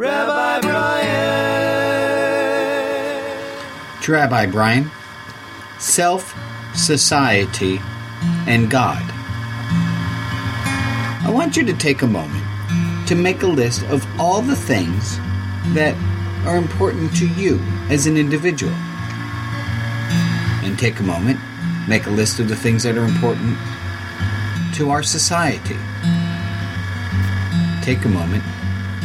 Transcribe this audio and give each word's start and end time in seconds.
Rabbi 0.00 0.60
Brian. 0.62 1.12
To 4.00 4.12
Rabbi 4.12 4.46
Brian, 4.46 4.90
self, 5.78 6.34
society, 6.74 7.78
and 8.46 8.70
God. 8.70 9.02
I 11.22 11.30
want 11.30 11.58
you 11.58 11.66
to 11.66 11.74
take 11.74 12.00
a 12.00 12.06
moment 12.06 12.42
to 13.08 13.14
make 13.14 13.42
a 13.42 13.46
list 13.46 13.82
of 13.90 14.06
all 14.18 14.40
the 14.40 14.56
things 14.56 15.18
that 15.74 15.94
are 16.46 16.56
important 16.56 17.14
to 17.16 17.28
you 17.28 17.60
as 17.90 18.06
an 18.06 18.16
individual. 18.16 18.72
And 20.64 20.78
take 20.78 20.98
a 21.00 21.02
moment, 21.02 21.38
make 21.86 22.06
a 22.06 22.10
list 22.10 22.40
of 22.40 22.48
the 22.48 22.56
things 22.56 22.84
that 22.84 22.96
are 22.96 23.04
important 23.04 23.58
to 24.76 24.88
our 24.88 25.02
society. 25.02 25.76
Take 27.84 28.06
a 28.06 28.08
moment, 28.08 28.42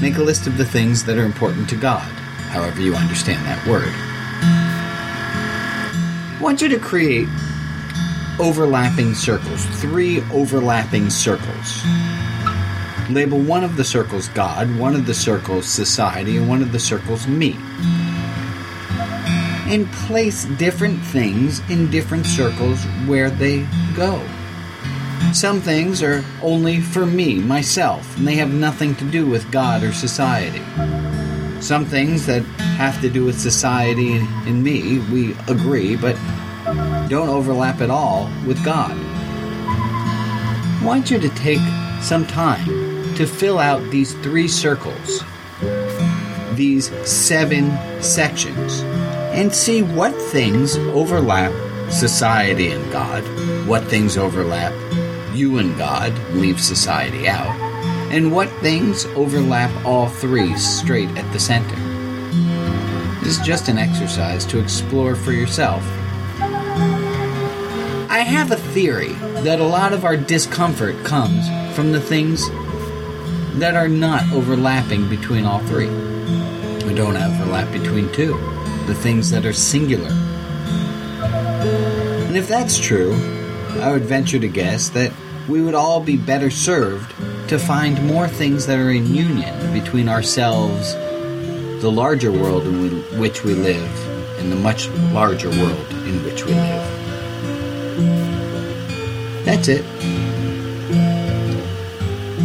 make 0.02 0.18
a 0.18 0.23
list 0.23 0.48
of 0.48 0.57
the 0.57 0.66
things 0.66 1.04
that 1.05 1.18
are 1.18 1.25
important 1.25 1.70
to 1.70 1.75
God, 1.75 2.09
however 2.50 2.82
you 2.82 2.95
understand 2.95 3.45
that 3.45 3.66
word. 3.67 3.94
I 6.35 6.40
want 6.41 6.62
you 6.62 6.68
to 6.70 6.80
create 6.80 7.27
overlapping 8.40 9.13
circles, 9.13 9.66
three 9.80 10.21
overlapping 10.31 11.09
circles. 11.09 11.81
Label 13.09 13.40
one 13.40 13.63
of 13.63 13.77
the 13.77 13.84
circles 13.84 14.30
God, 14.30 14.77
one 14.77 14.95
of 14.95 15.05
the 15.05 15.13
circles 15.13 15.68
society, 15.68 16.38
and 16.38 16.49
one 16.49 16.62
of 16.62 16.71
the 16.71 16.80
circles 16.80 17.27
me. 17.27 17.55
And 19.68 19.91
place 19.93 20.46
different 20.46 21.04
things 21.05 21.62
in 21.70 21.90
different 21.90 22.26
circles 22.26 22.84
where 23.07 23.30
they 23.30 23.66
go. 23.96 24.21
Some 25.34 25.60
things 25.60 26.02
are 26.02 26.24
only 26.42 26.80
for 26.80 27.05
me, 27.05 27.40
myself, 27.40 28.18
and 28.18 28.28
they 28.28 28.36
have 28.36 28.54
nothing 28.54 28.96
to 28.96 29.05
do 29.05 29.26
with 29.26 29.52
God 29.52 29.84
or 29.84 29.91
society. 29.91 30.64
Some 31.62 31.86
things 31.86 32.26
that 32.26 32.44
have 32.78 33.02
to 33.02 33.10
do 33.10 33.26
with 33.26 33.40
society 33.40 34.14
and 34.14 34.64
me, 34.64 34.99
we 35.12 35.34
agree, 35.48 35.96
but 35.96 36.16
don't 37.10 37.30
overlap 37.30 37.82
at 37.82 37.90
all 37.90 38.30
with 38.46 38.63
God. 38.63 38.91
I 38.96 40.82
want 40.84 41.12
you 41.12 41.20
to 41.20 41.29
take 41.29 41.60
some 42.02 42.26
time 42.26 42.66
to 43.16 43.26
fill 43.26 43.60
out 43.60 43.82
these 43.91 44.13
three 44.16 44.48
circles, 44.48 45.24
these 46.54 46.91
seven 47.07 47.72
sections, 48.02 48.82
and 49.34 49.54
see 49.54 49.82
what 49.82 50.13
things 50.13 50.77
overlap 50.77 51.52
society 51.91 52.72
and 52.72 52.91
God, 52.91 53.24
what 53.68 53.84
things 53.85 54.18
overlap 54.18 54.74
you 55.36 55.58
and 55.58 55.78
God, 55.78 56.18
leave 56.32 56.60
society 56.60 57.28
out, 57.28 57.55
and 58.12 58.32
what 58.32 58.50
things 58.62 59.05
overlap 59.16 59.72
all 59.86 60.08
three 60.08 60.55
straight 60.55 61.10
at 61.18 61.32
the 61.34 61.40
center. 61.40 61.76
This 63.24 63.40
is 63.40 63.46
just 63.46 63.68
an 63.68 63.78
exercise 63.78 64.46
to 64.46 64.59
explore 64.59 65.16
for 65.16 65.31
yourself. 65.31 65.84
I 68.09 68.19
have 68.19 68.52
a 68.52 68.56
theory 68.56 69.13
that 69.44 69.59
a 69.59 69.63
lot 69.63 69.94
of 69.94 70.06
our 70.06 70.16
discomfort 70.16 71.03
comes 71.03 71.47
from 71.75 71.91
the 71.91 72.00
things 72.00 72.50
that 73.59 73.75
are 73.75 73.88
not 73.88 74.31
overlapping 74.31 75.09
between 75.09 75.46
all 75.46 75.59
three. 75.59 75.90
We 76.86 76.94
don't 76.94 77.18
overlap 77.18 77.72
between 77.72 78.12
two, 78.13 78.38
the 78.86 78.96
things 78.96 79.31
that 79.31 79.46
are 79.46 79.53
singular. 79.53 80.12
And 82.28 82.38
if 82.38 82.47
that's 82.47 82.80
true, 82.80 83.13
I 83.81 83.91
would 83.91 84.03
venture 84.03 84.40
to 84.40 84.47
guess 84.47 84.90
that 84.90 85.12
we 85.47 85.62
would 85.62 85.75
all 85.75 86.00
be 86.00 86.18
better 86.18 86.50
served 86.50 87.09
to 87.50 87.59
find 87.59 88.03
more 88.07 88.28
things 88.28 88.66
that 88.66 88.79
are 88.79 88.91
in 88.91 89.13
union 89.13 89.74
between 89.74 90.09
ourselves, 90.09 90.94
the 91.81 91.91
larger 91.91 92.31
world 92.31 92.66
in 92.66 93.01
which 93.19 93.44
we 93.44 93.53
live, 93.53 94.40
and 94.40 94.51
the 94.51 94.56
much 94.56 94.90
larger 95.13 95.50
world 95.50 95.91
in 96.07 96.23
which 96.23 96.46
we 96.46 96.53
live. 96.53 97.06
That's 99.45 99.67
it. 99.67 99.85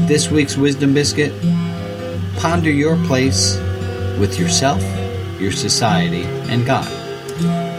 This 0.06 0.30
week's 0.30 0.56
Wisdom 0.56 0.92
Biscuit 0.92 1.32
ponder 2.36 2.70
your 2.70 2.96
place 3.06 3.56
with 4.18 4.38
yourself, 4.38 4.82
your 5.40 5.52
society, 5.52 6.24
and 6.50 6.66
God. 6.66 7.69